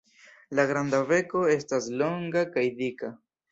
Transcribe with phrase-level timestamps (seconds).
[0.59, 3.15] La granda beko estas longa kaj dika.